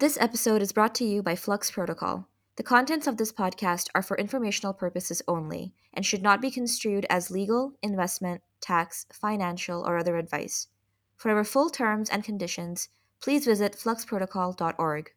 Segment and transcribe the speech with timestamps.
[0.00, 2.28] This episode is brought to you by Flux Protocol.
[2.54, 7.04] The contents of this podcast are for informational purposes only and should not be construed
[7.10, 10.68] as legal, investment, tax, financial, or other advice.
[11.16, 12.90] For our full terms and conditions,
[13.20, 15.10] please visit fluxprotocol.org.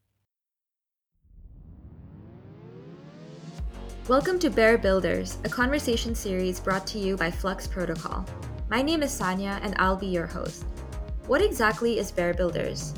[4.07, 8.25] Welcome to Bear Builders, a conversation series brought to you by Flux Protocol.
[8.68, 10.66] My name is Saniya and I'll be your host.
[11.27, 12.95] What exactly is Bear Builders?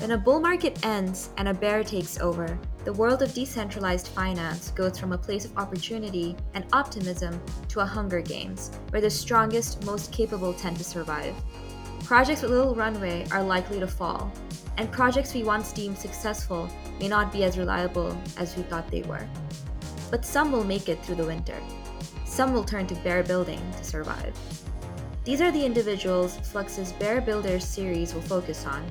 [0.00, 4.70] When a bull market ends and a bear takes over, the world of decentralized finance
[4.72, 9.84] goes from a place of opportunity and optimism to a hunger games, where the strongest,
[9.86, 11.34] most capable tend to survive.
[12.04, 14.30] Projects with little runway are likely to fall,
[14.76, 16.68] and projects we once deemed successful
[17.00, 19.26] may not be as reliable as we thought they were.
[20.10, 21.58] But some will make it through the winter.
[22.26, 24.36] Some will turn to bear building to survive.
[25.24, 28.86] These are the individuals Flux's Bear Builders series will focus on,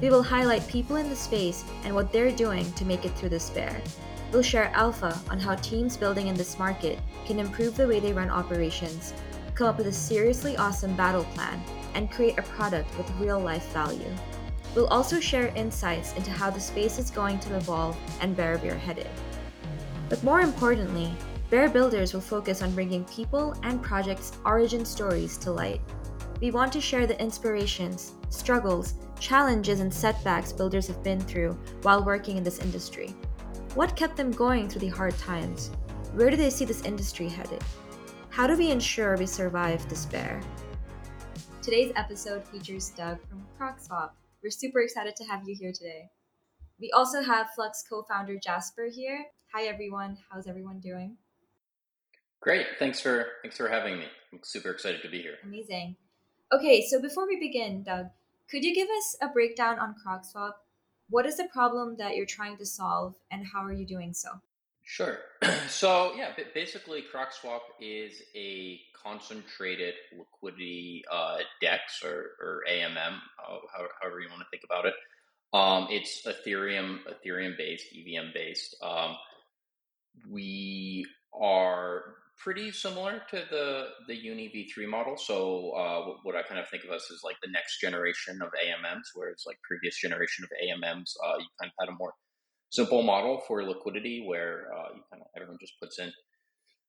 [0.00, 3.30] we will highlight people in the space and what they're doing to make it through
[3.30, 3.80] this bear.
[4.32, 8.12] We'll share alpha on how teams building in this market can improve the way they
[8.12, 9.14] run operations,
[9.54, 11.62] come up with a seriously awesome battle plan,
[11.94, 14.12] and create a product with real life value.
[14.74, 18.74] We'll also share insights into how the space is going to evolve and where we're
[18.74, 19.08] headed.
[20.10, 21.14] But more importantly,
[21.48, 25.80] Bear Builders will focus on bringing people and projects' origin stories to light.
[26.42, 32.04] We want to share the inspirations, struggles, challenges, and setbacks builders have been through while
[32.04, 33.14] working in this industry.
[33.74, 35.70] What kept them going through the hard times?
[36.14, 37.62] Where do they see this industry headed?
[38.30, 40.40] How do we ensure we survive despair?
[41.62, 44.10] Today's episode features Doug from CrocSwap.
[44.42, 46.10] We're super excited to have you here today.
[46.78, 49.24] We also have Flux co founder Jasper here.
[49.54, 50.18] Hi, everyone.
[50.30, 51.16] How's everyone doing?
[52.40, 52.66] Great.
[52.78, 54.04] Thanks for thanks for having me.
[54.32, 55.36] I'm super excited to be here.
[55.42, 55.96] Amazing.
[56.52, 58.06] Okay, so before we begin, Doug,
[58.48, 60.52] could you give us a breakdown on CrocSwap?
[61.10, 64.28] What is the problem that you're trying to solve, and how are you doing so?
[64.82, 65.18] Sure.
[65.68, 73.58] So yeah, basically, CrocSwap is a concentrated liquidity uh, DEX or, or AMM, uh,
[74.00, 74.94] however you want to think about it.
[75.52, 78.76] Um, it's Ethereum, Ethereum based, EVM based.
[78.80, 79.16] Um,
[80.30, 85.16] we are pretty similar to the the Uni V3 model.
[85.16, 88.48] So uh, what I kind of think of us as like the next generation of
[88.48, 92.12] AMMs, whereas like previous generation of AMMs, uh, you kind of had a more
[92.70, 96.06] simple model for liquidity where uh, you kind of everyone just puts in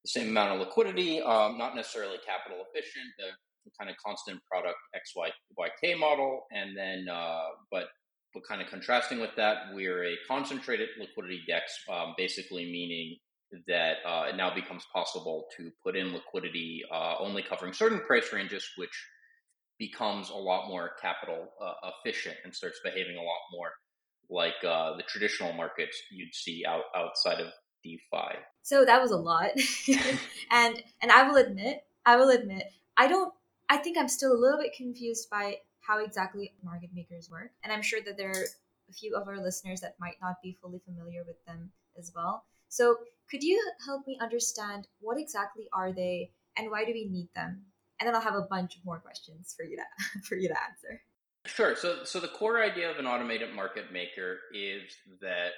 [0.03, 3.25] the same amount of liquidity, um, not necessarily capital efficient, the,
[3.65, 7.87] the, kind of constant product XYYK model, and then uh, but
[8.33, 13.17] but kind of contrasting with that, we're a concentrated liquidity DEX, um, basically meaning
[13.67, 18.31] that uh, it now becomes possible to put in liquidity uh, only covering certain price
[18.33, 18.91] ranges, which
[19.79, 23.71] becomes a lot more capital uh, efficient and starts behaving a lot more
[24.29, 27.47] like uh, the traditional markets you'd see out outside of
[27.83, 28.39] DeFi.
[28.63, 29.51] So that was a lot,
[30.51, 33.33] and and I will admit, I will admit, I don't.
[33.69, 37.71] I think I'm still a little bit confused by how exactly market makers work, and
[37.71, 38.45] I'm sure that there are
[38.89, 42.45] a few of our listeners that might not be fully familiar with them as well.
[42.69, 42.97] So,
[43.29, 47.63] could you help me understand what exactly are they and why do we need them?
[47.99, 50.55] And then I'll have a bunch of more questions for you to for you to
[50.63, 51.01] answer.
[51.45, 51.75] Sure.
[51.75, 54.81] So, so the core idea of an automated market maker is
[55.21, 55.51] that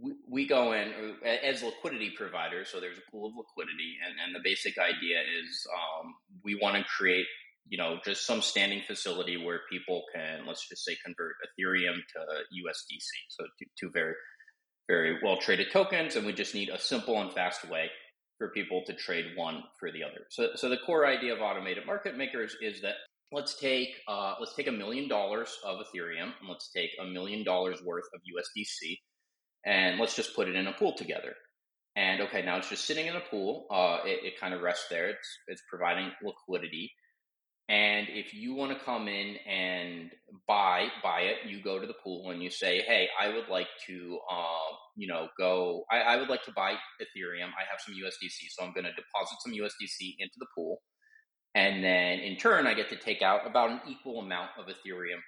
[0.00, 0.92] we, we go in
[1.24, 2.68] as liquidity providers.
[2.70, 6.76] So there's a pool of liquidity, and, and the basic idea is um, we want
[6.76, 7.26] to create,
[7.68, 12.18] you know, just some standing facility where people can, let's just say, convert Ethereum to
[12.18, 13.10] USDC.
[13.28, 14.14] So two, two very
[14.88, 17.90] very well traded tokens, and we just need a simple and fast way
[18.38, 20.26] for people to trade one for the other.
[20.30, 22.94] So, so the core idea of automated market makers is that
[23.32, 27.44] let's take uh, let's take a million dollars of Ethereum and let's take a million
[27.44, 28.98] dollars worth of USDC,
[29.64, 31.34] and let's just put it in a pool together.
[31.96, 33.66] And okay, now it's just sitting in a pool.
[33.70, 35.08] Uh, it, it kind of rests there.
[35.08, 36.92] It's it's providing liquidity.
[37.68, 40.10] And if you want to come in and
[40.46, 43.66] buy buy it, you go to the pool and you say, "Hey, I would like
[43.88, 45.84] to, um, you know, go.
[45.90, 47.48] I, I would like to buy Ethereum.
[47.48, 50.80] I have some USDC, so I'm going to deposit some USDC into the pool,
[51.56, 55.20] and then in turn, I get to take out about an equal amount of Ethereum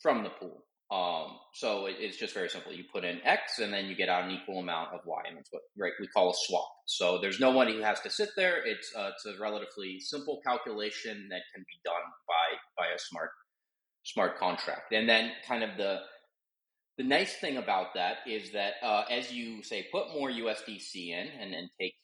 [0.00, 0.66] from the pool.
[0.90, 2.72] Um, so it, it's just very simple.
[2.72, 5.36] You put in X and then you get out an equal amount of Y, and
[5.36, 6.68] that's what right we call a swap.
[6.86, 8.64] So there's no one who has to sit there.
[8.64, 13.30] It's uh, it's a relatively simple calculation that can be done by by a smart
[14.04, 14.92] smart contract.
[14.92, 16.00] And then kind of the
[16.98, 21.28] the nice thing about that is that uh, as you say put more USDC in
[21.40, 21.94] and then take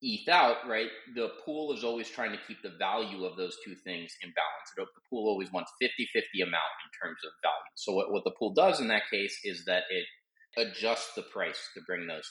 [0.00, 3.74] ETH out, right, the pool is always trying to keep the value of those two
[3.74, 4.70] things in balance.
[4.76, 7.74] The pool always wants 50 50 amount in terms of value.
[7.74, 10.06] So, what, what the pool does in that case is that it
[10.56, 12.30] adjusts the price to bring those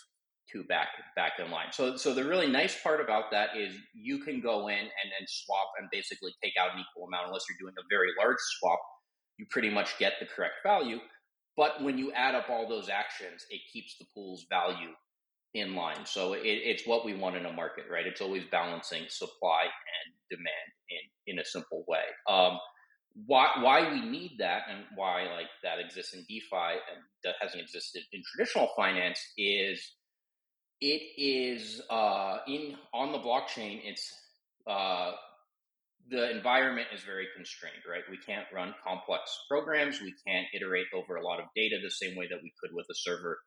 [0.52, 1.68] two back back in line.
[1.72, 5.28] So so the really nice part about that is you can go in and then
[5.28, 8.80] swap and basically take out an equal amount unless you're doing a very large swap.
[9.38, 11.00] You pretty much get the correct value.
[11.58, 14.94] But when you add up all those actions, it keeps the pool's value
[15.60, 16.06] in line.
[16.06, 18.06] So it, it's what we want in a market, right?
[18.06, 22.04] It's always balancing supply and demand in, in a simple way.
[22.30, 22.60] Um,
[23.26, 27.62] why why we need that and why like that exists in DeFi and that hasn't
[27.62, 29.82] existed in traditional finance is
[30.82, 33.82] it is uh, in on the blockchain.
[33.84, 34.14] It's
[34.70, 35.14] uh,
[36.10, 38.04] the environment is very constrained, right?
[38.10, 40.00] We can't run complex programs.
[40.00, 42.86] We can't iterate over a lot of data the same way that we could with
[42.90, 43.40] a server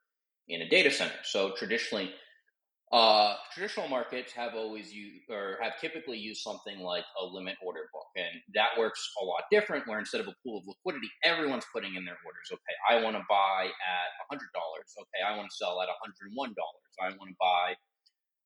[0.51, 1.15] in a data center.
[1.25, 2.11] So traditionally,
[2.93, 7.87] uh, traditional markets have always used or have typically used something like a limit order
[7.93, 9.87] book, and that works a lot different.
[9.87, 12.51] Where instead of a pool of liquidity, everyone's putting in their orders.
[12.51, 14.93] Okay, I want to buy at hundred dollars.
[14.99, 16.93] Okay, I want to sell at hundred and one dollars.
[17.01, 17.75] I want to buy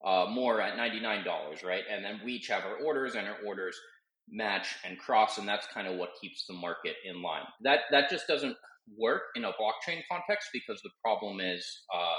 [0.04, 1.84] uh, more at ninety nine dollars, right?
[1.90, 3.80] And then we each have our orders, and our orders
[4.28, 7.44] match and cross, and that's kind of what keeps the market in line.
[7.62, 8.56] That that just doesn't
[8.98, 11.66] work in a blockchain context because the problem is.
[11.94, 12.16] Uh,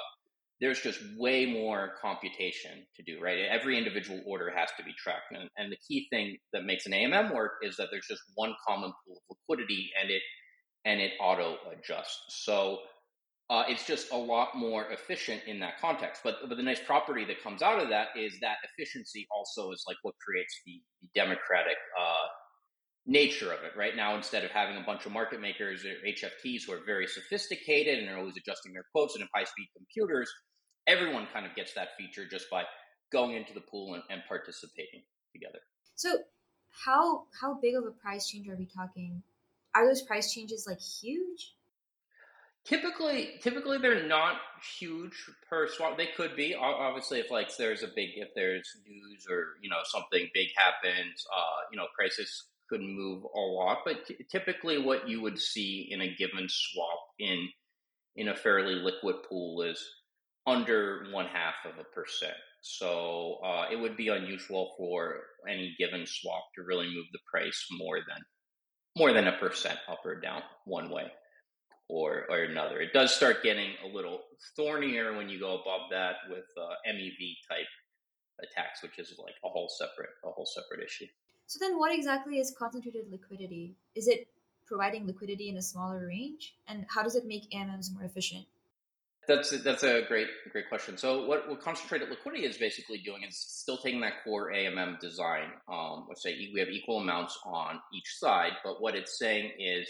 [0.62, 3.40] there's just way more computation to do, right?
[3.50, 5.32] Every individual order has to be tracked.
[5.32, 8.56] And, and, the key thing that makes an AMM work is that there's just one
[8.66, 10.22] common pool of liquidity and it
[10.86, 12.44] and it auto adjusts.
[12.46, 12.80] So
[13.50, 16.22] uh, it's just a lot more efficient in that context.
[16.24, 19.84] But but the nice property that comes out of that is that efficiency also is
[19.88, 22.25] like what creates the, the democratic uh,
[23.06, 23.78] nature of it.
[23.78, 27.08] Right now, instead of having a bunch of market makers or HFTs who are very
[27.08, 30.32] sophisticated and are always adjusting their quotes and have high speed computers,
[30.88, 32.64] everyone kind of gets that feature just by
[33.12, 35.60] going into the pool and, and participating together.
[35.96, 36.18] So,
[36.86, 39.24] how how big of a price change are we talking?
[39.74, 41.54] Are those price changes like huge?
[42.66, 44.38] Typically, typically they're not
[44.80, 45.14] huge
[45.48, 45.98] per swap.
[45.98, 49.82] They could be obviously if like there's a big if there's news or you know
[49.84, 53.80] something big happens, uh, you know prices could move a lot.
[53.86, 57.48] But t- typically, what you would see in a given swap in
[58.16, 59.84] in a fairly liquid pool is
[60.48, 62.36] under one half of a percent.
[62.62, 67.66] So uh, it would be unusual for any given swap to really move the price
[67.72, 68.24] more than
[68.98, 71.12] more than a percent up or down one way
[71.90, 72.82] or or another.
[72.82, 74.22] It does start getting a little
[74.56, 77.68] thornier when you go above that with uh, MEV type
[78.42, 81.08] attacks, which is like a whole separate a whole separate issue.
[81.48, 83.76] So then, what exactly is concentrated liquidity?
[83.96, 84.28] Is it
[84.66, 88.46] providing liquidity in a smaller range, and how does it make AMMs more efficient?
[89.28, 90.98] That's that's a great great question.
[90.98, 95.50] So what, what concentrated liquidity is basically doing is still taking that core AMM design.
[95.72, 99.90] Um, let's say we have equal amounts on each side, but what it's saying is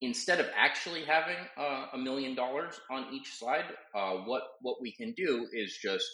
[0.00, 4.92] instead of actually having uh, a million dollars on each side, uh, what what we
[4.92, 6.06] can do is just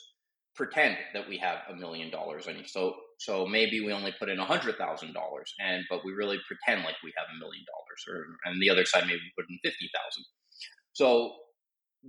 [0.56, 2.72] pretend that we have a million dollars on each.
[2.72, 6.38] So so maybe we only put in a hundred thousand dollars, and but we really
[6.46, 9.58] pretend like we have a million dollars, or and the other side maybe put in
[9.62, 10.24] fifty thousand.
[10.92, 11.34] So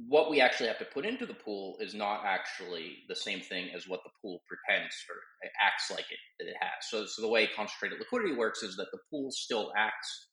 [0.08, 3.70] what we actually have to put into the pool is not actually the same thing
[3.74, 5.16] as what the pool pretends or
[5.66, 6.90] acts like it it has.
[6.90, 10.28] So, so the way concentrated liquidity works is that the pool still acts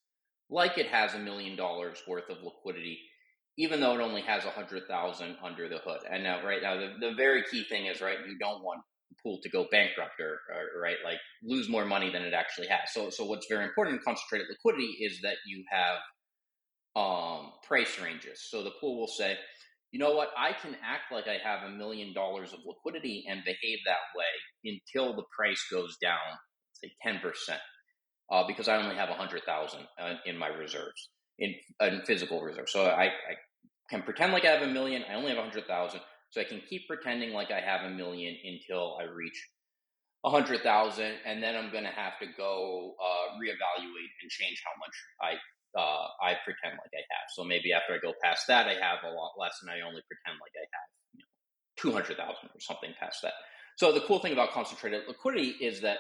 [0.51, 2.99] like it has a million dollars worth of liquidity,
[3.57, 6.01] even though it only has a hundred thousand under the hood.
[6.11, 8.83] And now, right now, the, the very key thing is right, you don't want
[9.23, 12.93] pool to go bankrupt or, or right, like lose more money than it actually has.
[12.93, 15.99] So, so what's very important in concentrated liquidity is that you have
[16.95, 18.47] um, price ranges.
[18.49, 19.37] So the pool will say,
[19.91, 23.45] you know what, I can act like I have a million dollars of liquidity and
[23.45, 26.19] behave that way until the price goes down,
[26.73, 27.21] say 10%,
[28.31, 32.73] uh, because I only have 100,000 uh, in my reserves, in, in physical reserves.
[32.73, 33.35] So I, I
[33.91, 36.01] can pretend like I have a million, I only have 100,000.
[36.33, 39.37] So I can keep pretending like I have a million until I reach
[40.25, 44.63] a hundred thousand, and then I'm going to have to go uh, reevaluate and change
[44.65, 45.33] how much I
[45.79, 47.29] uh, I pretend like I have.
[47.35, 50.03] So maybe after I go past that, I have a lot less, and I only
[50.09, 51.27] pretend like I have you know,
[51.77, 53.35] two hundred thousand or something past that.
[53.77, 55.99] So the cool thing about concentrated liquidity is that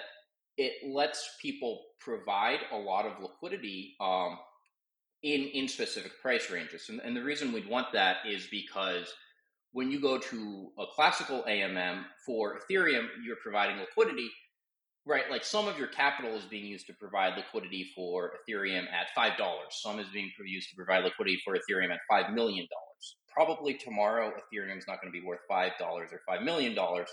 [0.56, 4.38] it lets people provide a lot of liquidity um,
[5.22, 9.12] in in specific price ranges, and, and the reason we'd want that is because
[9.72, 14.30] when you go to a classical AMM for Ethereum, you're providing liquidity
[15.04, 19.08] Right, like some of your capital is being used to provide liquidity for Ethereum at
[19.16, 19.80] five dollars.
[19.82, 23.16] Some is being used to provide liquidity for Ethereum at five million dollars.
[23.28, 27.08] Probably tomorrow, Ethereum is not going to be worth five dollars or five million dollars.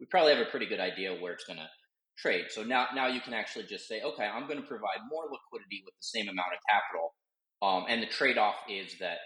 [0.00, 1.68] We probably have a pretty good idea where it's going to
[2.16, 2.46] trade.
[2.48, 5.82] So now, now you can actually just say, okay, I'm going to provide more liquidity
[5.84, 7.12] with the same amount of capital.
[7.60, 9.18] Um, and the trade-off is that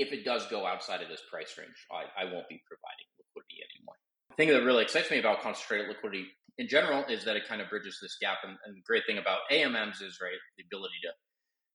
[0.00, 3.62] if it does go outside of this price range, I, I won't be providing liquidity
[3.62, 3.96] anymore.
[4.30, 6.28] The thing that really excites me about concentrated liquidity
[6.58, 8.38] in general is that it kind of bridges this gap.
[8.42, 11.12] And, and the great thing about AMMs is, right, the ability to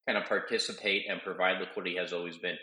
[0.08, 2.58] kind of participate and provide liquidity has always been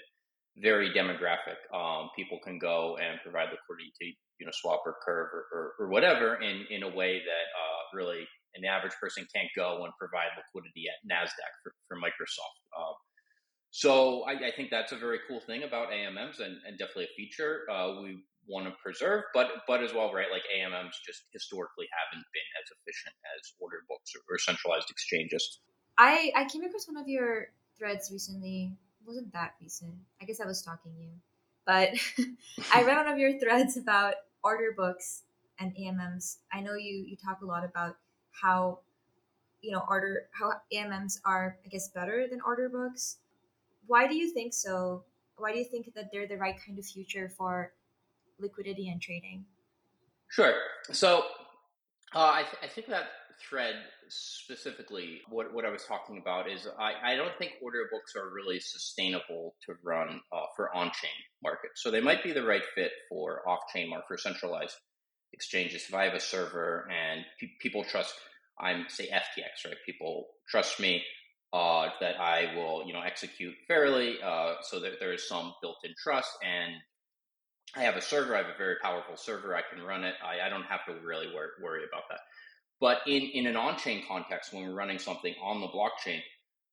[0.59, 1.57] very demographic.
[1.73, 4.07] Um, people can go and provide liquidity to
[4.41, 7.81] you know swap or curve or, or, or whatever in in a way that uh,
[7.95, 12.59] really an average person can't go and provide liquidity at Nasdaq for, for Microsoft.
[12.77, 12.95] Um,
[13.71, 17.15] so I, I, think that's a very cool thing about AMMs and, and definitely a
[17.17, 20.27] feature uh, we want to preserve, but but as well, right?
[20.31, 25.61] Like AMMs just historically haven't been as efficient as order books or, or centralized exchanges.
[25.97, 27.49] I I came across one of your
[27.79, 28.73] threads recently.
[29.01, 29.95] It wasn't that recent?
[30.21, 31.11] I guess I was stalking you,
[31.65, 31.91] but
[32.75, 35.23] I read one of your threads about order books
[35.59, 36.39] and AMMs.
[36.53, 37.97] I know you you talk a lot about
[38.33, 38.81] how
[39.63, 43.19] you know order how AMMs are I guess better than order books.
[43.91, 45.03] Why do you think so?
[45.37, 47.73] Why do you think that they're the right kind of future for
[48.39, 49.45] liquidity and trading?
[50.29, 50.55] Sure.
[50.93, 51.25] So
[52.15, 53.07] uh, I, th- I think that
[53.49, 53.75] thread
[54.09, 58.33] specifically, what, what I was talking about is I, I don't think order books are
[58.33, 61.83] really sustainable to run uh, for on chain markets.
[61.83, 64.77] So they might be the right fit for off chain or for centralized
[65.33, 65.87] exchanges.
[65.89, 68.15] If I have a server and pe- people trust,
[68.61, 69.75] I'm say FTX, right?
[69.85, 71.03] People trust me
[71.53, 75.95] uh, that I will, you know, execute fairly, uh, so that there is some built-in
[76.03, 76.31] trust.
[76.45, 76.75] And
[77.77, 78.35] I have a server.
[78.35, 79.57] I have a very powerful server.
[79.57, 80.15] I can run it.
[80.25, 82.21] I, I don't have to really wor- worry about that.
[82.81, 86.21] But in, in an on-chain context, when we're running something on the blockchain,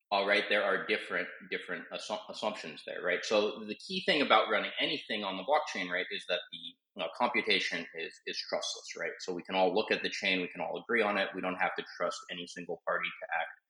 [0.09, 3.19] all right, there are different different assu- assumptions there, right?
[3.23, 7.03] So the key thing about running anything on the blockchain, right, is that the you
[7.03, 9.11] know, computation is is trustless, right?
[9.19, 11.27] So we can all look at the chain, we can all agree on it.
[11.35, 13.66] We don't have to trust any single party to act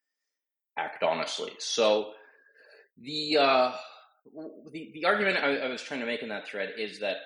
[0.77, 1.51] act honestly.
[1.59, 2.13] So
[3.01, 3.71] the uh,
[4.71, 7.17] the the argument I, I was trying to make in that thread is that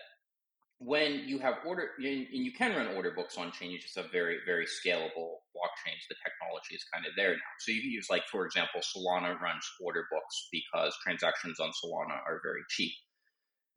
[0.83, 4.11] when you have order and you can run order books on chain, you just have
[4.11, 6.01] very, very scalable blockchains.
[6.09, 7.53] The technology is kind of there now.
[7.59, 12.17] So you can use like, for example, Solana runs order books because transactions on Solana
[12.27, 12.91] are very cheap.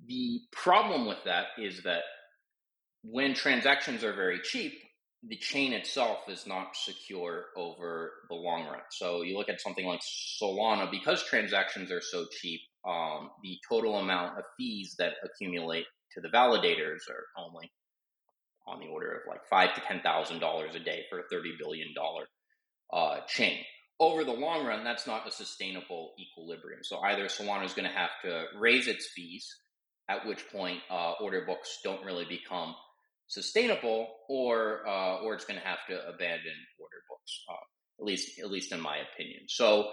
[0.07, 2.05] The problem with that is that
[3.03, 4.73] when transactions are very cheap,
[5.29, 8.83] the chain itself is not secure over the long run.
[8.91, 13.99] So you look at something like Solana, because transactions are so cheap, um, the total
[13.99, 17.71] amount of fees that accumulate to the validators are only
[18.67, 21.55] on the order of like five to ten thousand dollars a day for a thirty
[21.59, 22.25] billion dollar
[22.93, 23.59] uh, chain.
[24.01, 26.81] Over the long run, that's not a sustainable equilibrium.
[26.83, 29.47] So either Solana is going to have to raise its fees,
[30.09, 32.75] at which point uh, order books don't really become
[33.35, 37.45] sustainable, or uh, or it's going to have to abandon order books.
[37.49, 37.55] Uh,
[38.01, 39.43] at least, at least in my opinion.
[39.47, 39.93] So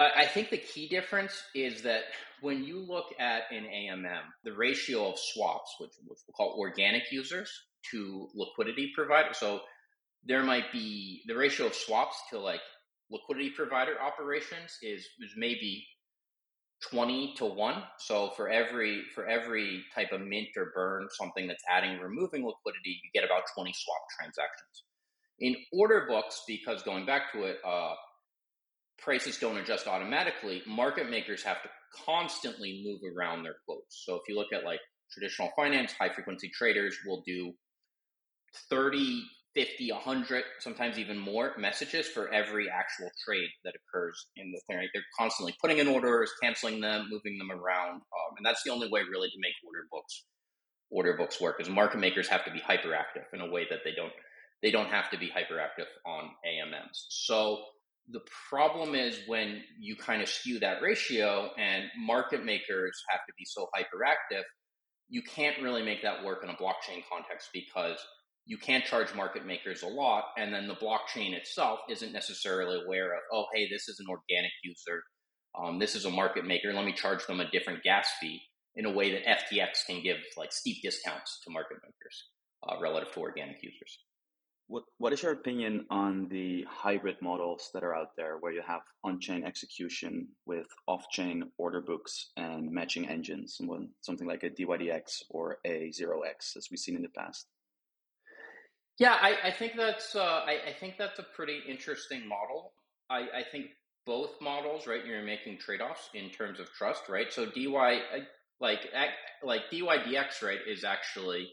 [0.00, 2.02] I think the key difference is that
[2.40, 7.10] when you look at an AMM, the ratio of swaps, which, which we'll call organic
[7.10, 7.50] users,
[7.90, 9.34] to liquidity provider.
[9.34, 9.60] So
[10.24, 12.60] there might be the ratio of swaps to like
[13.10, 15.84] liquidity provider operations is, is maybe
[16.90, 21.62] 20 to 1 so for every for every type of mint or burn something that's
[21.68, 24.84] adding removing liquidity you get about 20 swap transactions
[25.40, 27.94] in order books because going back to it uh,
[28.98, 31.68] prices don't adjust automatically, market makers have to
[32.04, 34.04] constantly move around their quotes.
[34.04, 34.80] So if you look at like
[35.10, 37.52] traditional finance, high frequency traders will do
[38.68, 39.22] 30,
[39.58, 44.88] 50, 100, sometimes even more messages for every actual trade that occurs in the thing.
[44.94, 47.94] They're constantly putting in orders, canceling them, moving them around.
[47.96, 50.24] Um, and that's the only way really to make order books
[50.90, 53.92] order books work is market makers have to be hyperactive in a way that they
[53.94, 54.12] don't
[54.62, 57.06] they don't have to be hyperactive on AMMs.
[57.10, 57.62] So
[58.10, 63.32] the problem is when you kind of skew that ratio and market makers have to
[63.36, 64.42] be so hyperactive,
[65.08, 67.98] you can't really make that work in a blockchain context because
[68.48, 70.24] you can't charge market makers a lot.
[70.38, 74.52] And then the blockchain itself isn't necessarily aware of, oh, hey, this is an organic
[74.64, 75.02] user.
[75.62, 76.72] Um, this is a market maker.
[76.72, 78.40] Let me charge them a different gas fee
[78.74, 82.24] in a way that FTX can give like steep discounts to market makers
[82.66, 83.98] uh, relative to organic users.
[84.66, 88.62] What What is your opinion on the hybrid models that are out there, where you
[88.66, 93.58] have on-chain execution with off-chain order books and matching engines,
[94.00, 97.46] something like a DYDX or a Zero X, as we've seen in the past?
[98.98, 102.72] Yeah, I, I think that's uh, I, I, think that's a pretty interesting model.
[103.08, 103.66] I, I, think
[104.04, 105.06] both models, right?
[105.06, 107.32] You're making trade-offs in terms of trust, right?
[107.32, 108.00] So DY
[108.60, 108.80] like
[109.44, 111.48] like DYDX, right, is actually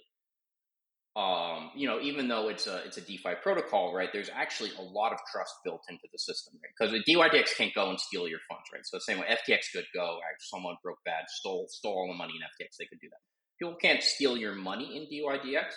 [1.16, 4.10] um, you know, even though it's a it's a DeFi protocol, right?
[4.12, 6.72] There's actually a lot of trust built into the system, right?
[6.78, 8.82] Because DYDX can't go and steal your funds, right?
[8.84, 12.34] So the same way FTX could go, someone broke bad, stole stole all the money
[12.36, 13.20] in FTX, they could do that.
[13.60, 15.68] People can't steal your money in DYDX,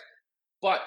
[0.61, 0.81] but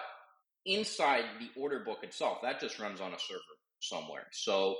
[0.65, 3.41] inside the order book itself, that just runs on a server
[3.79, 4.27] somewhere.
[4.31, 4.75] So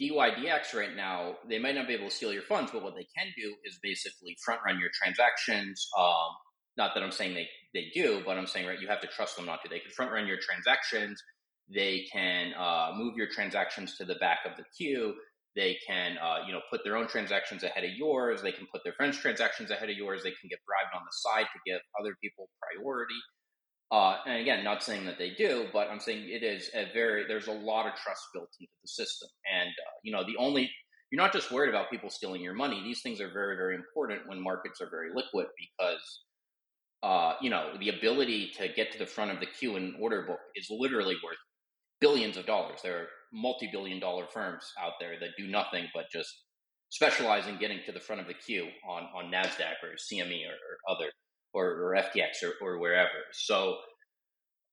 [0.00, 3.06] DYDX right now, they might not be able to steal your funds, but what they
[3.16, 5.88] can do is basically front run your transactions.
[5.98, 6.30] Um,
[6.76, 9.36] not that I'm saying they, they do, but I'm saying, right, you have to trust
[9.36, 9.68] them not to.
[9.68, 11.22] They can front run your transactions.
[11.72, 15.14] They can uh, move your transactions to the back of the queue.
[15.54, 18.40] They can, uh, you know, put their own transactions ahead of yours.
[18.40, 20.22] They can put their friends' transactions ahead of yours.
[20.22, 23.18] They can get bribed on the side to give other people priority.
[23.92, 27.24] Uh, and again, not saying that they do, but I'm saying it is a very,
[27.26, 29.28] there's a lot of trust built into the system.
[29.52, 30.70] And, uh, you know, the only,
[31.10, 32.80] you're not just worried about people stealing your money.
[32.84, 36.22] These things are very, very important when markets are very liquid because,
[37.02, 40.22] uh, you know, the ability to get to the front of the queue in order
[40.22, 41.38] book is literally worth
[42.00, 42.78] billions of dollars.
[42.84, 46.32] There are multi billion dollar firms out there that do nothing but just
[46.90, 50.54] specialize in getting to the front of the queue on, on NASDAQ or CME or,
[50.54, 51.10] or other
[51.52, 53.08] or, or FTX or, or wherever.
[53.32, 53.76] So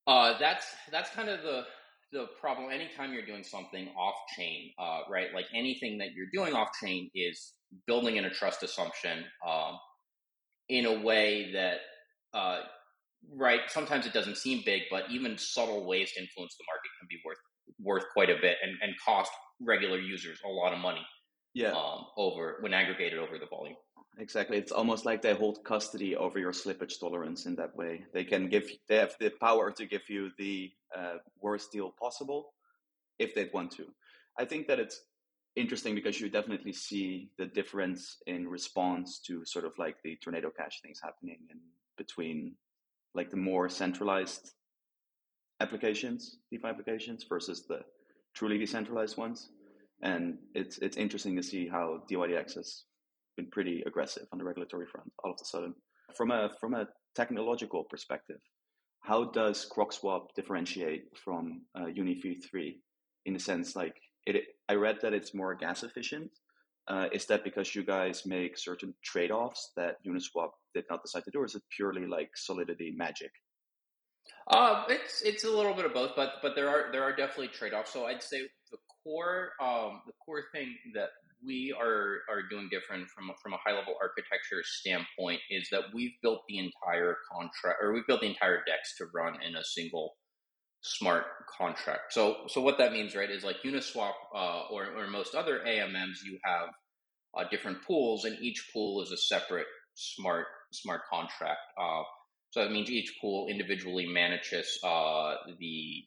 [0.08, 1.64] uh, that's that's kind of the
[2.12, 2.72] the problem.
[2.72, 5.28] Anytime you're doing something off chain, uh, right?
[5.34, 7.54] Like anything that you're doing off chain is
[7.86, 9.78] building in a trust assumption um,
[10.70, 11.80] in a way that,
[12.34, 12.62] uh,
[13.36, 13.62] right?
[13.68, 17.20] Sometimes it doesn't seem big, but even subtle ways to influence the market can be
[17.26, 17.38] worth
[17.84, 21.06] worth quite a bit and, and cost regular users a lot of money.
[21.54, 21.72] Yeah.
[21.72, 23.76] Um, over when aggregated over the volume.
[24.20, 24.58] Exactly.
[24.58, 28.04] It's almost like they hold custody over your slippage tolerance in that way.
[28.14, 32.54] They can give, they have the power to give you the uh, worst deal possible
[33.20, 33.86] if they'd want to.
[34.40, 35.02] I think that it's
[35.56, 40.50] interesting because you definitely see the difference in response to sort of like the tornado
[40.50, 41.60] cash things happening in
[41.98, 42.56] between
[43.14, 44.52] like the more centralized
[45.60, 47.82] applications, DeFi applications versus the
[48.34, 49.50] truly decentralized ones.
[50.02, 52.84] And it's it's interesting to see how DYDX has
[53.38, 55.74] been pretty aggressive on the regulatory front all of a sudden.
[56.16, 58.42] From a from a technological perspective,
[59.02, 62.76] how does CrocSwap differentiate from uh, UniV3
[63.26, 64.44] in a sense like it?
[64.68, 66.32] I read that it's more gas efficient.
[66.90, 71.26] Uh, is that because you guys make certain trade offs that Uniswap did not decide
[71.26, 73.32] to do, or is it purely like solidity magic?
[74.50, 77.50] Uh, it's it's a little bit of both, but but there are there are definitely
[77.50, 77.92] trade offs.
[77.92, 81.10] So I'd say the core um, the core thing that
[81.46, 86.14] we are are doing different from from a high level architecture standpoint is that we've
[86.22, 90.16] built the entire contract or we've built the entire DEX to run in a single
[90.82, 91.26] smart
[91.58, 92.14] contract.
[92.14, 96.24] So so what that means, right, is like Uniswap uh, or or most other AMMs,
[96.24, 96.70] you have
[97.38, 101.60] uh, different pools, and each pool is a separate smart smart contract.
[101.80, 102.04] Uh,
[102.52, 106.04] so that means each pool individually manages uh, the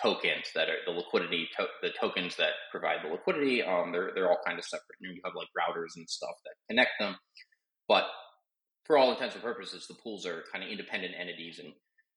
[0.00, 3.62] tokens that are the liquidity, to- the tokens that provide the liquidity.
[3.62, 4.98] Um, they're they're all kind of separate.
[5.00, 7.16] You, know, you have like routers and stuff that connect them,
[7.88, 8.04] but
[8.84, 11.72] for all intents and purposes, the pools are kind of independent entities, and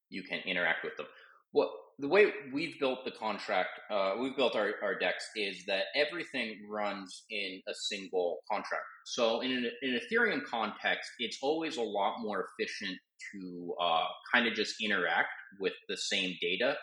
[0.09, 1.05] you can interact with them.
[1.51, 5.83] What the way we've built the contract, uh, we've built our, our DEX is that
[5.95, 8.83] everything runs in a single contract.
[9.05, 12.97] So in an, in Ethereum context, it's always a lot more efficient
[13.31, 16.75] to uh, kind of just interact with the same data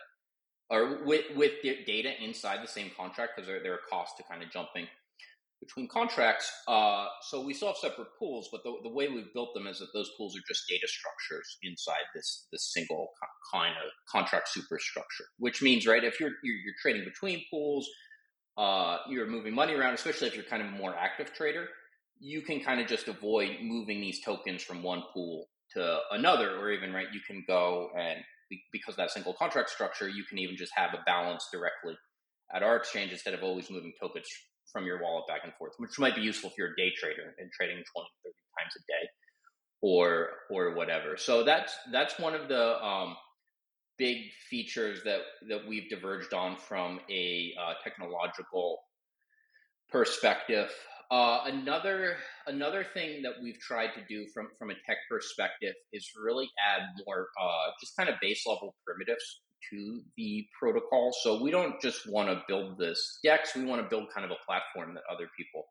[0.72, 4.42] or with with data inside the same contract because there, there are costs to kind
[4.42, 4.86] of jumping
[5.60, 6.50] between contracts.
[6.66, 9.78] Uh, so we still have separate pools, but the, the way we've built them is
[9.78, 13.10] that those pools are just data structures inside this this single
[13.52, 15.24] kind of contract superstructure.
[15.38, 17.88] Which means, right, if you're you're, you're trading between pools,
[18.56, 21.68] uh, you're moving money around, especially if you're kind of a more active trader,
[22.18, 26.70] you can kind of just avoid moving these tokens from one pool to another, or
[26.70, 28.18] even right, you can go and
[28.72, 31.96] because that single contract structure, you can even just have a balance directly
[32.54, 34.26] at our exchange instead of always moving tokens
[34.70, 37.34] from your wallet back and forth, which might be useful if you're a day trader
[37.38, 37.84] and trading 20,
[38.24, 39.08] 30 times a day
[39.82, 41.16] or or whatever.
[41.16, 43.16] So that's that's one of the um,
[43.98, 48.78] big features that that we've diverged on from a uh, technological
[49.90, 50.70] perspective.
[51.12, 56.10] Uh, another another thing that we've tried to do from from a tech perspective is
[56.18, 61.12] really add more uh, just kind of base level primitives to the protocol.
[61.22, 64.30] So we don't just want to build this DEX; we want to build kind of
[64.30, 65.66] a platform that other people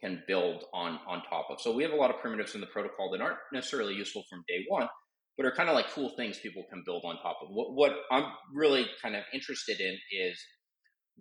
[0.00, 1.60] can build on on top of.
[1.60, 4.42] So we have a lot of primitives in the protocol that aren't necessarily useful from
[4.48, 4.88] day one,
[5.36, 7.50] but are kind of like cool things people can build on top of.
[7.50, 10.42] What, what I'm really kind of interested in is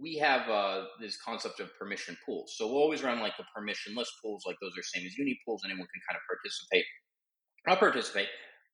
[0.01, 2.55] we have uh, this concept of permission pools.
[2.57, 5.61] So we'll always run like the permissionless pools, like those are same as uni pools.
[5.63, 6.85] Anyone can kind of participate.
[7.67, 8.27] Not participate,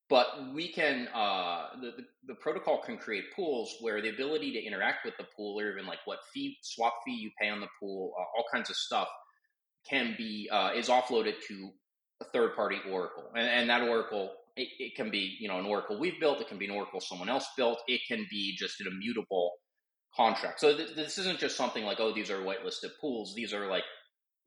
[0.10, 4.64] but we can uh, the, the, the protocol can create pools where the ability to
[4.64, 7.68] interact with the pool or even like what fee swap fee you pay on the
[7.80, 9.08] pool uh, all kinds of stuff
[9.90, 11.70] can be uh, is offloaded to
[12.22, 15.66] a third party oracle and, and that oracle it, it, can be you know an
[15.66, 18.80] oracle we've built it can be an oracle someone else built it can be just
[18.80, 19.52] an immutable
[20.16, 23.68] contract so th- this isn't just something like oh these are whitelisted pools these are
[23.68, 23.84] like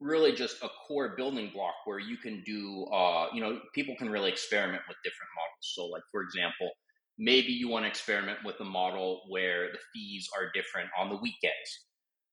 [0.01, 4.09] really just a core building block where you can do, uh, you know, people can
[4.09, 5.61] really experiment with different models.
[5.61, 6.71] So, like for example,
[7.17, 11.15] maybe you want to experiment with a model where the fees are different on the
[11.15, 11.85] weekends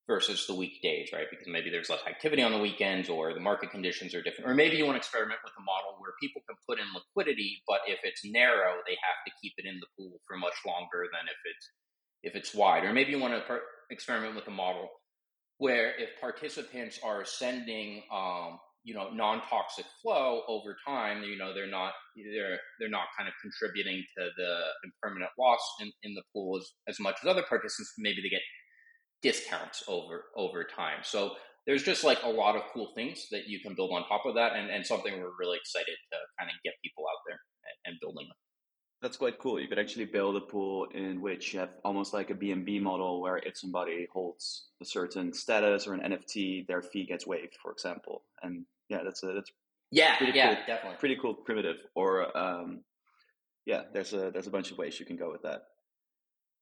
[0.08, 1.28] versus the weekdays, right?
[1.28, 4.48] Because maybe there's less activity on the weekends or the market conditions are different.
[4.48, 7.60] Or maybe you want to experiment with a model where people can put in liquidity,
[7.68, 11.04] but if it's narrow, they have to keep it in the pool for much longer
[11.12, 11.68] than if it's
[12.22, 12.84] if it's wide.
[12.84, 14.88] Or maybe you want to per- experiment with a model
[15.58, 21.70] where if participants are sending um, you know non-toxic flow over time you know they're
[21.70, 24.52] not they're they're not kind of contributing to the
[24.84, 28.40] impermanent loss in, in the pool as, as much as other participants maybe they get
[29.20, 31.32] discounts over over time so
[31.66, 34.34] there's just like a lot of cool things that you can build on top of
[34.34, 37.36] that and, and something we're really excited to kind of get people out there
[37.84, 38.38] and, and building them
[39.00, 39.60] that's quite cool.
[39.60, 43.20] You could actually build a pool in which you have almost like a BNB model
[43.20, 47.70] where if somebody holds a certain status or an NFT, their fee gets waived, for
[47.70, 48.22] example.
[48.42, 49.52] And yeah, that's a that's
[49.90, 51.76] yeah, yeah, cool, definitely pretty cool primitive.
[51.94, 52.80] Or um,
[53.66, 55.62] yeah, there's a there's a bunch of ways you can go with that.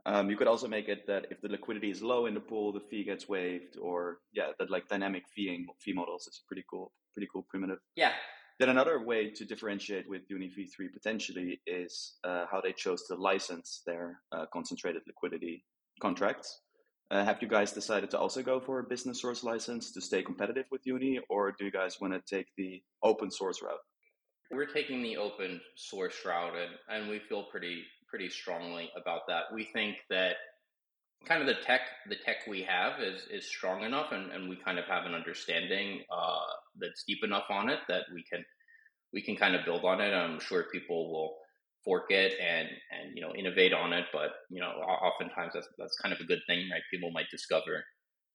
[0.05, 2.72] Um, you could also make it that if the liquidity is low in the pool,
[2.72, 6.92] the fee gets waived, or yeah, that like dynamic feeing fee models is pretty cool,
[7.14, 7.79] pretty cool primitive.
[7.96, 8.12] Yeah,
[8.59, 13.14] then another way to differentiate with Uni V3 potentially is uh, how they chose to
[13.14, 15.64] license their uh, concentrated liquidity
[16.01, 16.61] contracts.
[17.11, 20.23] Uh, have you guys decided to also go for a business source license to stay
[20.23, 23.79] competitive with Uni, or do you guys want to take the open source route?
[24.51, 29.45] We're taking the open source route, and, and we feel pretty pretty strongly about that.
[29.53, 30.37] We think that
[31.24, 34.57] kind of the tech the tech we have is is strong enough and, and we
[34.64, 36.46] kind of have an understanding uh,
[36.81, 38.44] that's deep enough on it that we can
[39.12, 40.12] we can kind of build on it.
[40.12, 41.37] I'm sure people will
[41.85, 45.96] fork it and and you know innovate on it but you know oftentimes that's that's
[45.98, 46.83] kind of a good thing right?
[46.90, 47.85] People might discover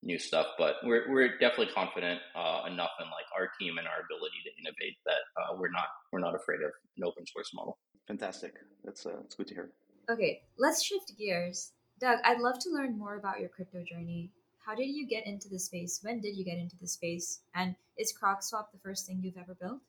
[0.03, 4.01] new stuff but we're, we're definitely confident uh, enough in like our team and our
[4.05, 7.77] ability to innovate that uh, we're not we're not afraid of an open source model.
[8.07, 8.53] Fantastic.
[8.83, 9.71] That's uh, that's good to hear.
[10.09, 14.31] Okay let's shift gears Doug, I'd love to learn more about your crypto journey.
[14.65, 15.99] How did you get into the space?
[16.01, 17.41] When did you get into the space?
[17.53, 19.81] And is CrocSwap the first thing you've ever built?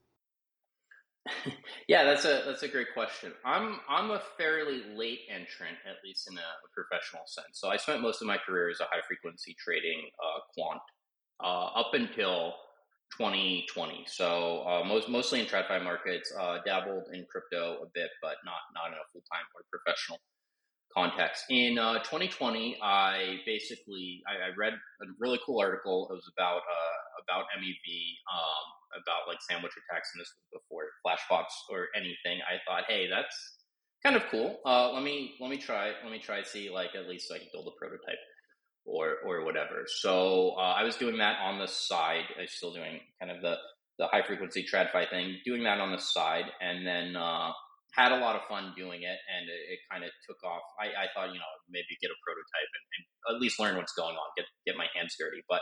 [1.88, 3.33] yeah, that's a that's a great question.
[3.44, 7.61] I'm I'm a fairly late entrant, at least in a, a professional sense.
[7.61, 10.81] So I spent most of my career as a high frequency trading uh, quant
[11.42, 12.55] uh, up until
[13.16, 14.05] 2020.
[14.09, 18.61] So uh, most mostly in TradFi markets, uh, dabbled in crypto a bit, but not
[18.75, 20.18] not in a full time or professional
[20.94, 21.44] context.
[21.50, 26.09] In uh, 2020, I basically I, I, read a really cool article.
[26.11, 27.87] It was about uh, about MEV,
[28.33, 32.40] um, about like sandwich attacks, and this was before flashbots or anything.
[32.42, 33.37] I thought, hey, that's
[34.02, 34.61] kind of cool.
[34.66, 37.48] Uh, let me let me try let me try see like at least I can
[37.52, 38.22] build a prototype
[38.85, 39.85] or or whatever.
[39.87, 42.24] So uh, I was doing that on the side.
[42.38, 43.57] I was still doing kind of the
[43.98, 47.50] the high frequency TradFi thing, doing that on the side, and then uh,
[47.92, 50.64] had a lot of fun doing it, and it, it kind of took off.
[50.81, 53.02] I, I, thought, you know, maybe get a prototype and, and,
[53.37, 55.44] at least learn what's going on, get get my hands dirty.
[55.48, 55.61] But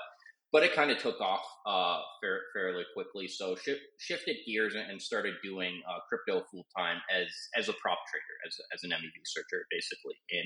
[0.53, 3.29] but it kind of took off uh, fair, fairly quickly.
[3.29, 7.99] So sh- shifted gears and started doing uh, crypto full time as as a prop
[8.11, 10.45] trader, as as an MEV searcher, basically in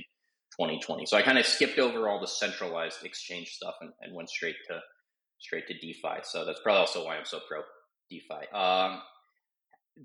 [0.59, 1.07] 2020.
[1.07, 4.57] So I kind of skipped over all the centralized exchange stuff and, and went straight
[4.69, 4.81] to
[5.41, 6.23] straight to DeFi.
[6.23, 7.63] So that's probably also why I'm so pro
[8.11, 8.51] DeFi.
[8.53, 9.01] Um,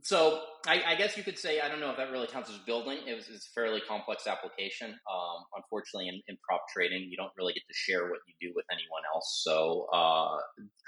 [0.04, 2.58] so I, I, guess you could say I don't know if that really counts as
[2.60, 3.00] building.
[3.08, 4.90] It was it's a fairly complex application.
[4.90, 8.54] Um, unfortunately, in, in, prop trading, you don't really get to share what you do
[8.56, 9.42] with anyone else.
[9.44, 10.38] So uh,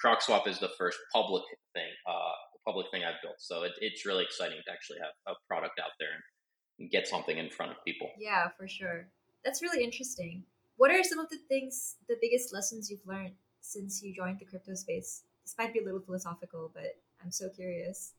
[0.04, 3.38] CrocSwap is the first public thing, uh, public thing I've built.
[3.40, 6.10] So it, it's really exciting to actually have a product out there
[6.80, 8.10] and get something in front of people.
[8.20, 9.08] Yeah, for sure.
[9.44, 10.44] That's really interesting.
[10.78, 14.46] What are some of the things, the biggest lessons you've learned since you joined the
[14.46, 15.24] crypto space?
[15.44, 18.14] This might be a little philosophical, but I'm so curious.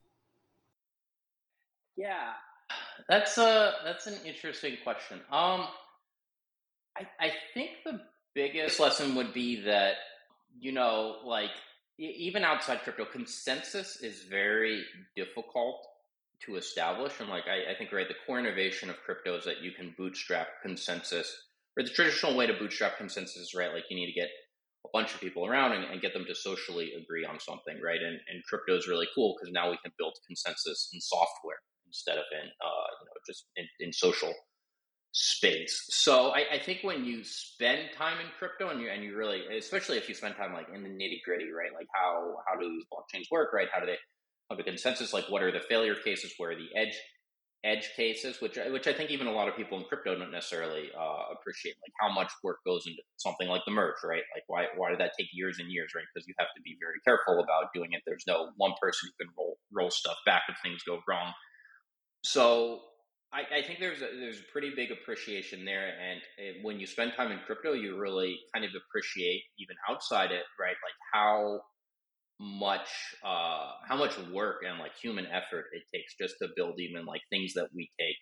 [1.97, 2.33] Yeah,
[3.09, 5.19] that's a that's an interesting question.
[5.31, 5.67] Um,
[6.97, 8.01] I I think the
[8.35, 9.95] biggest lesson would be that
[10.61, 11.51] you know, like
[11.99, 14.83] even outside crypto, consensus is very
[15.17, 15.87] difficult
[16.47, 17.13] to establish.
[17.21, 19.95] And like I, I think right, the core innovation of crypto is that you can
[19.97, 21.33] bootstrap consensus.
[21.77, 24.29] Or the traditional way to bootstrap consensus is right, like you need to get
[24.85, 28.01] a bunch of people around and, and, get them to socially agree on something, right?
[28.01, 31.61] And, and crypto is really cool because now we can build consensus in software
[31.93, 34.33] instead of in uh, you know just in, in social
[35.13, 35.85] space.
[35.91, 39.43] So I, I, think when you spend time in crypto and you and you really,
[39.59, 41.71] especially if you spend time like in the nitty gritty, right?
[41.75, 43.69] Like how how do these blockchains work, right?
[43.73, 43.99] How do they
[44.51, 45.13] have a consensus?
[45.13, 46.33] Like what are the failure cases?
[46.39, 46.97] Where are the edge
[47.63, 48.41] edge cases?
[48.41, 51.77] Which which I think even a lot of people in crypto don't necessarily uh, appreciate.
[51.85, 54.25] Like how much work goes into something like the merge, right?
[54.35, 56.05] Like why why did that take years and years, right?
[56.15, 58.01] Because you have to be very careful about doing it.
[58.07, 61.35] There's no one person who can roll roll stuff back if things go wrong.
[62.23, 62.81] So
[63.33, 66.87] I, I, think there's a, there's a pretty big appreciation there, and it, when you
[66.87, 70.77] spend time in crypto, you really kind of appreciate even outside it, right?
[70.83, 71.61] Like how
[72.41, 72.89] much
[73.25, 77.21] uh, how much work and like human effort it takes just to build even like
[77.31, 78.17] things that we take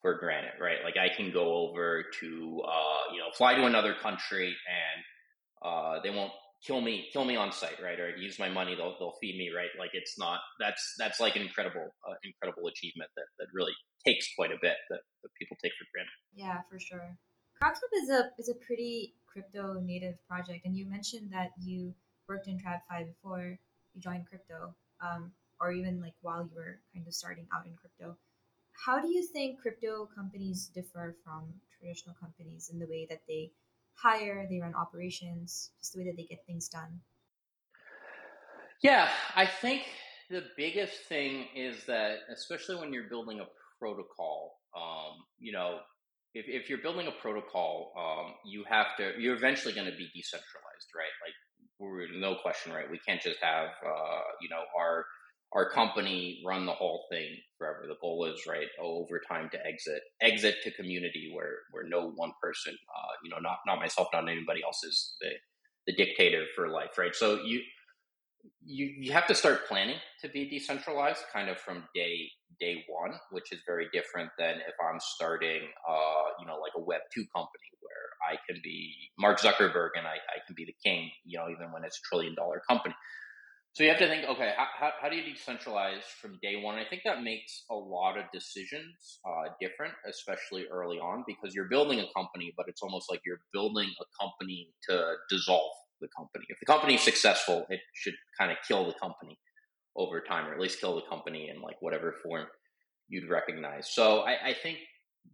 [0.00, 0.78] for granted, right?
[0.82, 6.02] Like I can go over to uh, you know fly to another country and uh,
[6.02, 6.32] they won't
[6.64, 7.98] kill me kill me on site, right?
[7.98, 9.70] Or use my money, they'll they'll feed me, right?
[9.78, 13.74] Like it's not that's that's like an incredible uh, incredible achievement that that really
[14.06, 16.18] takes quite a bit that, that people take for granted.
[16.34, 17.16] Yeah, for sure.
[17.60, 21.94] CrocSwap is a is a pretty crypto native project, and you mentioned that you
[22.28, 23.58] worked in TradFi before
[23.94, 27.72] you joined crypto, um, or even like while you were kind of starting out in
[27.74, 28.16] crypto.
[28.72, 33.52] How do you think crypto companies differ from traditional companies in the way that they
[33.94, 37.00] hire, they run operations, just the way that they get things done?
[38.82, 39.82] Yeah, I think
[40.30, 43.46] the biggest thing is that, especially when you're building a
[43.78, 45.78] protocol, um, you know,
[46.34, 50.08] if, if you're building a protocol, um, you have to, you're eventually going to be
[50.14, 51.12] decentralized, right?
[51.22, 51.34] Like,
[52.14, 52.90] no question, right?
[52.90, 55.04] We can't just have, uh, you know, our,
[55.54, 57.84] our company run the whole thing forever.
[57.86, 62.32] The goal is right over time to exit exit to community where where no one
[62.42, 65.30] person, uh, you know, not not myself, not anybody else is the
[65.86, 67.14] the dictator for life, right?
[67.14, 67.60] So you
[68.64, 72.28] you you have to start planning to be decentralized, kind of from day
[72.60, 76.80] day one, which is very different than if I'm starting, uh, you know, like a
[76.80, 80.74] Web two company where I can be Mark Zuckerberg and I, I can be the
[80.84, 82.94] king, you know, even when it's a trillion dollar company.
[83.74, 86.74] So you have to think, okay, how, how, how, do you decentralize from day one?
[86.74, 91.70] I think that makes a lot of decisions uh, different, especially early on, because you're
[91.70, 96.44] building a company, but it's almost like you're building a company to dissolve the company.
[96.50, 99.38] If the company is successful, it should kind of kill the company
[99.96, 102.46] over time, or at least kill the company in like whatever form
[103.08, 103.88] you'd recognize.
[103.90, 104.78] So I, I think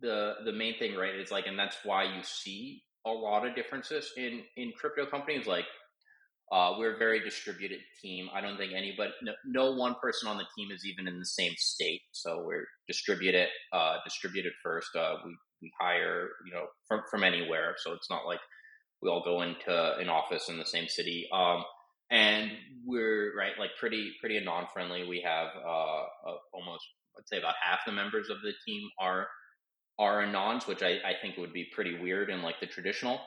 [0.01, 3.57] the the main thing, right, is like, and that's why you see a lot of
[3.57, 5.65] differences in in crypto companies like
[6.51, 8.29] uh, we're a very distributed team.
[8.35, 11.27] I don't think anybody, no, no, one person on the team is even in the
[11.27, 12.01] same state.
[12.13, 14.89] So we're distributed, uh, distributed first.
[14.97, 17.75] Uh, we we hire, you know, from from anywhere.
[17.79, 18.41] So it's not like
[19.03, 21.29] we all go into an office in the same city.
[21.33, 21.65] Um,
[22.11, 22.51] and
[22.87, 25.07] we're right, like pretty pretty non friendly.
[25.07, 26.05] We have uh,
[26.55, 26.85] almost,
[27.19, 29.27] I'd say, about half the members of the team are
[29.99, 33.21] are anons, which I, I think would be pretty weird in like the traditional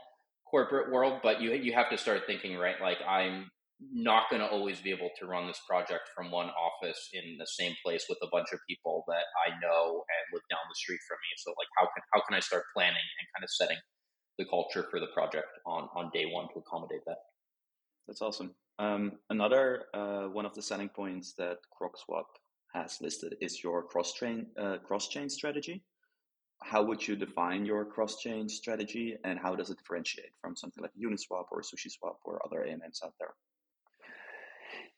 [0.51, 2.75] corporate world, but you you have to start thinking right.
[2.81, 3.49] Like I'm
[3.91, 7.47] not going to always be able to run this project from one office in the
[7.47, 10.99] same place with a bunch of people that I know and live down the street
[11.07, 11.31] from me.
[11.37, 13.77] So like how can how can I start planning and kind of setting
[14.37, 17.17] the culture for the project on on day one to accommodate that?
[18.07, 18.53] That's awesome.
[18.77, 22.29] Um, another uh, one of the selling points that CrocSwap
[22.73, 25.83] has listed is your cross chain uh, cross chain strategy
[26.63, 30.83] how would you define your cross chain strategy and how does it differentiate from something
[30.83, 33.33] like Uniswap or SushiSwap or other AMMs out there?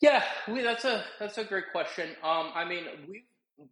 [0.01, 2.09] Yeah, we, that's a that's a great question.
[2.23, 3.23] Um, I mean, we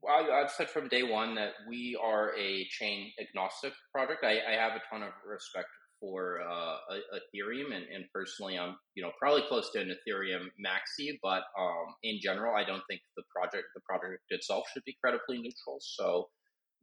[0.08, 4.24] I, have said from day one that we are a chain agnostic project.
[4.24, 5.68] I, I have a ton of respect
[6.00, 6.78] for uh,
[7.14, 11.94] Ethereum, and, and, personally, I'm you know probably close to an Ethereum maxi, but um,
[12.04, 15.80] in general, I don't think the project the project itself should be credibly neutral.
[15.80, 16.30] So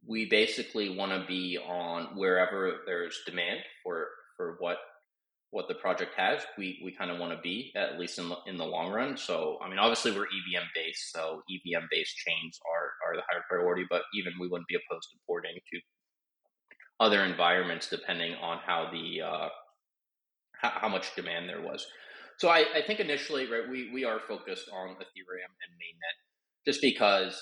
[0.07, 4.07] we basically want to be on wherever there's demand for
[4.37, 4.77] for what
[5.51, 6.41] what the project has.
[6.57, 9.17] We we kind of want to be at least in the in the long run.
[9.17, 13.43] So I mean, obviously we're EVM based, so EVM based chains are are the higher
[13.49, 13.85] priority.
[13.89, 15.79] But even we wouldn't be opposed to porting to
[16.99, 19.49] other environments depending on how the uh,
[20.61, 21.85] how, how much demand there was.
[22.37, 26.17] So I, I think initially, right, we we are focused on Ethereum and mainnet
[26.65, 27.41] just because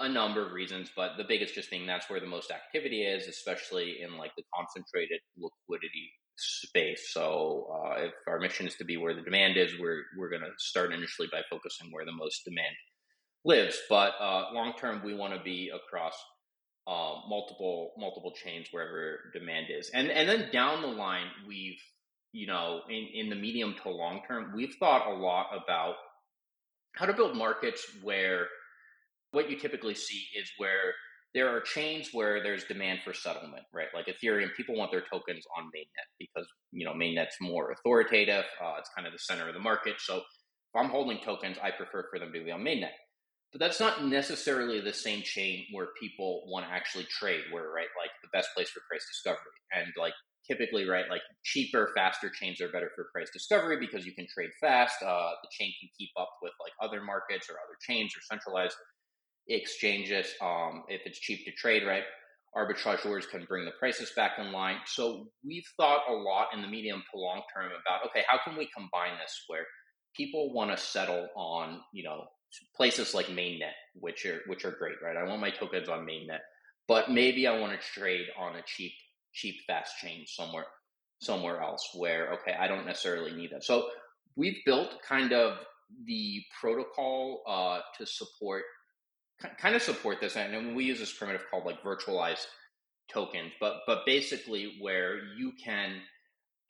[0.00, 3.26] a number of reasons, but the biggest just being that's where the most activity is,
[3.26, 7.10] especially in like the concentrated liquidity space.
[7.12, 10.42] So uh, if our mission is to be where the demand is, we're we're going
[10.42, 12.74] to start initially by focusing where the most demand
[13.44, 13.78] lives.
[13.88, 16.14] But uh, long term, we want to be across
[16.86, 21.80] uh, multiple multiple chains wherever demand is, and and then down the line, we've
[22.32, 25.94] you know in in the medium to long term, we've thought a lot about
[26.96, 28.48] how to build markets where
[29.32, 30.94] what you typically see is where
[31.34, 33.86] there are chains where there's demand for settlement, right?
[33.94, 38.44] Like Ethereum, people want their tokens on mainnet because you know mainnet's more authoritative.
[38.62, 39.96] Uh, it's kind of the center of the market.
[39.98, 40.22] So if
[40.74, 42.98] I'm holding tokens, I prefer for them to be on mainnet.
[43.52, 47.42] But that's not necessarily the same chain where people want to actually trade.
[47.52, 50.14] Where right, like the best place for price discovery, and like
[50.50, 54.50] typically, right, like cheaper, faster chains are better for price discovery because you can trade
[54.60, 55.00] fast.
[55.02, 58.74] Uh, the chain can keep up with like other markets or other chains or centralized
[59.50, 60.26] exchanges.
[60.40, 62.04] Um, if it's cheap to trade, right,
[62.56, 64.76] arbitrageurs can bring the prices back in line.
[64.86, 68.56] So we've thought a lot in the medium to long term about okay, how can
[68.56, 69.66] we combine this where
[70.16, 72.24] people want to settle on you know
[72.76, 75.16] places like mainnet, which are which are great, right?
[75.16, 76.40] I want my tokens on mainnet,
[76.88, 78.92] but maybe I want to trade on a cheap
[79.32, 80.66] cheap fast chain somewhere
[81.20, 83.64] somewhere else where okay, I don't necessarily need that.
[83.64, 83.88] So
[84.36, 85.58] we've built kind of
[86.06, 88.62] the protocol uh, to support
[89.58, 92.46] kind of support this, and we use this primitive called like virtualized
[93.12, 96.00] tokens, but but basically where you can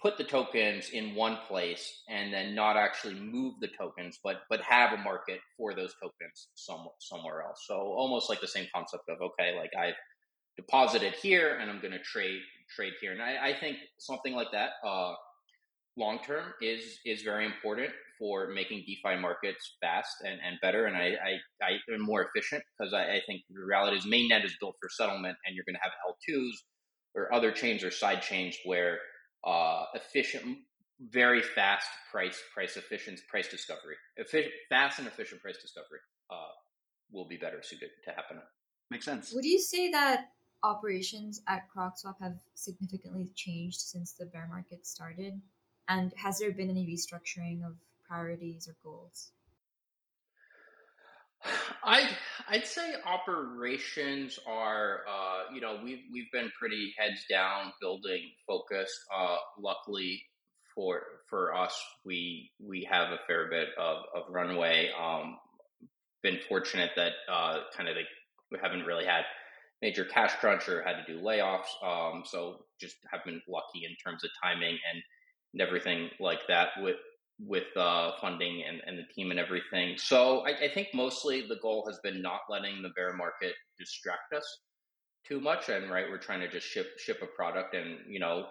[0.00, 4.60] put the tokens in one place and then not actually move the tokens, but but
[4.62, 7.64] have a market for those tokens some, somewhere else.
[7.66, 9.94] So almost like the same concept of okay, like I've
[10.56, 12.40] deposited here and I'm going to trade
[12.74, 15.14] trade here, and I, I think something like that uh,
[16.00, 20.96] long term is is very important for making DeFi markets fast and, and better and
[20.96, 24.54] I, I, I am more efficient because I, I, think the reality is mainnet is
[24.60, 26.52] built for settlement and you're going to have L2s
[27.14, 28.98] or other chains or side chains where
[29.46, 30.58] uh, efficient,
[31.00, 36.52] very fast price, price efficient, price discovery, efficient, fast and efficient price discovery uh,
[37.10, 38.38] will be better suited to happen.
[38.90, 39.32] Makes sense.
[39.32, 40.28] Would you say that
[40.62, 45.40] operations at CrocSwap have significantly changed since the bear market started?
[45.90, 47.74] And has there been any restructuring of
[48.08, 49.32] priorities or goals?
[51.84, 52.16] I'd
[52.48, 59.00] I'd say operations are uh, you know we've we've been pretty heads down building focused.
[59.14, 60.22] Uh, luckily
[60.74, 61.74] for for us,
[62.04, 64.90] we we have a fair bit of, of runway.
[64.98, 65.38] Um,
[66.22, 67.96] been fortunate that uh, kind of
[68.52, 69.22] we haven't really had
[69.82, 71.72] major cash crunch or had to do layoffs.
[71.82, 75.02] Um, so just have been lucky in terms of timing and,
[75.52, 76.68] and everything like that.
[76.80, 76.96] With
[77.46, 79.96] with uh, funding and, and the team and everything.
[79.96, 84.32] So I, I, think mostly the goal has been not letting the bear market distract
[84.36, 84.44] us
[85.26, 85.68] too much.
[85.68, 88.46] And right, we're trying to just ship ship a product, and you know,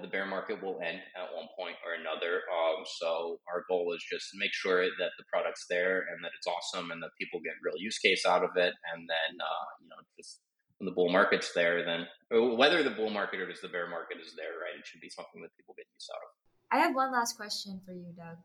[0.00, 2.42] the bear market will end at one point or another.
[2.48, 6.46] Um, so our goal is just make sure that the product's there and that it's
[6.46, 8.74] awesome and that people get real use case out of it.
[8.94, 10.40] And then uh, you know, just
[10.82, 13.88] when the bull market's there, then oh, whether the bull market or just the bear
[13.88, 16.30] market is there, right, it should be something that people get used out of.
[16.72, 18.38] I have one last question for you, Doug.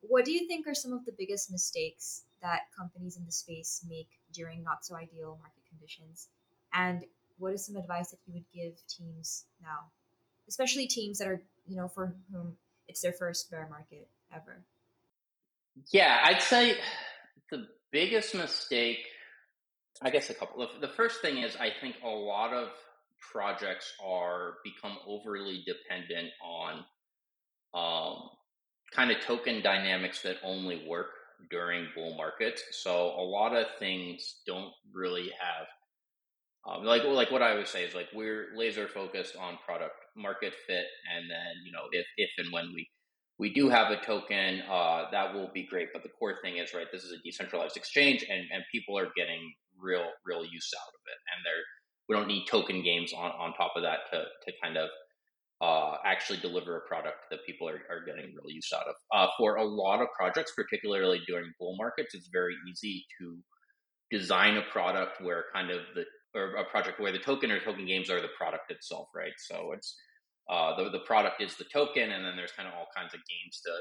[0.00, 3.84] What do you think are some of the biggest mistakes that companies in the space
[3.86, 6.28] make during not so ideal market conditions?
[6.72, 7.04] And
[7.36, 9.90] what is some advice that you would give teams now,
[10.48, 12.56] especially teams that are, you know, for whom
[12.88, 14.64] it's their first bear market ever?
[15.90, 16.78] Yeah, I'd say
[17.50, 19.00] the biggest mistake,
[20.02, 22.68] I guess a couple of the first thing is I think a lot of
[23.32, 26.84] projects are become overly dependent on
[27.74, 28.28] um,
[28.92, 31.08] kind of token dynamics that only work
[31.50, 32.62] during bull markets.
[32.72, 35.66] So a lot of things don't really have
[36.66, 40.52] um, like like what I would say is like we're laser focused on product market
[40.66, 42.88] fit, and then you know if if and when we
[43.38, 45.88] we do have a token, uh, that will be great.
[45.92, 46.86] But the core thing is right.
[46.90, 51.00] This is a decentralized exchange, and and people are getting real real use out of
[51.06, 51.64] it, and they're
[52.08, 54.88] we don't need token games on on top of that to to kind of
[55.60, 58.94] uh, actually deliver a product that people are, are getting real use out of.
[59.12, 63.38] Uh, for a lot of projects, particularly during bull markets, it's very easy to
[64.10, 67.86] design a product where kind of the or a project where the token or token
[67.86, 69.32] games are the product itself, right?
[69.38, 69.96] So it's
[70.50, 73.20] uh, the the product is the token, and then there's kind of all kinds of
[73.20, 73.72] games to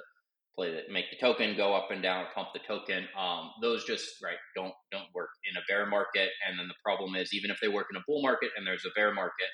[0.56, 3.08] play that make the token go up and down, pump the token.
[3.18, 7.16] Um, those just right don't don't work in a bear market, and then the problem
[7.16, 9.50] is even if they work in a bull market and there's a bear market,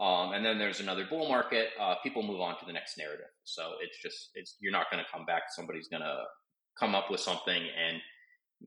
[0.00, 1.68] um, and then there's another bull market.
[1.78, 3.30] Uh, people move on to the next narrative.
[3.44, 5.42] So it's just it's you're not going to come back.
[5.54, 6.24] Somebody's going to
[6.78, 8.00] come up with something and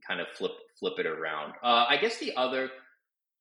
[0.07, 1.53] kind of flip flip it around.
[1.63, 2.69] Uh, I guess the other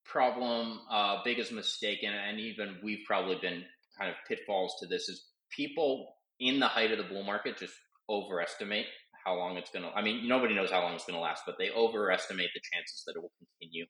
[0.05, 3.63] problem, uh, biggest mistake, and, and even we've probably been
[3.99, 7.75] kind of pitfalls to this is people in the height of the bull market just
[8.09, 8.87] overestimate
[9.25, 9.91] how long it's going to.
[9.91, 13.05] I mean, nobody knows how long it's going to last, but they overestimate the chances
[13.07, 13.87] that it will continue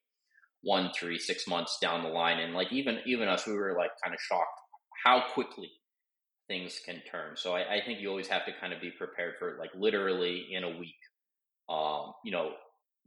[0.63, 2.39] one, three, six months down the line.
[2.39, 4.61] And like even even us, we were like kind of shocked
[5.05, 5.71] how quickly
[6.49, 7.37] things can turn.
[7.37, 10.49] So I, I think you always have to kind of be prepared for like literally
[10.51, 10.95] in a week.
[11.69, 12.53] Um, you know,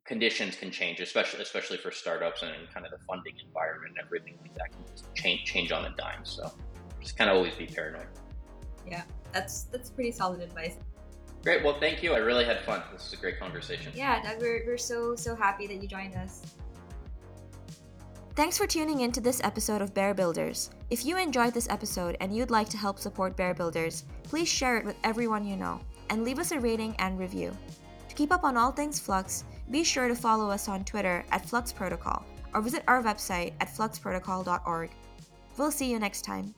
[0.05, 4.37] conditions can change, especially especially for startups and kind of the funding environment and everything
[4.41, 6.23] like that can change change on a dime.
[6.23, 6.51] So
[7.01, 8.07] just kind of always be paranoid.
[8.89, 10.77] Yeah, that's that's pretty solid advice.
[11.45, 11.63] Great.
[11.63, 12.15] Well, thank you.
[12.15, 12.81] I really had fun.
[12.91, 13.91] This is a great conversation.
[13.95, 16.41] Yeah, Doug, we're, we're so so happy that you joined us.
[18.35, 20.71] Thanks for tuning in to this episode of Bear Builders.
[20.89, 24.75] If you enjoyed this episode and you'd like to help support Bear Builders, please share
[24.77, 25.79] it with everyone you know
[26.09, 27.55] and leave us a rating and review.
[28.09, 31.47] To keep up on all things Flux, be sure to follow us on Twitter at
[31.47, 32.25] Flux Protocol
[32.55, 34.89] or visit our website at fluxprotocol.org.
[35.57, 36.55] We'll see you next time.